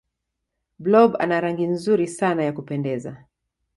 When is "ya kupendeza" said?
2.43-3.25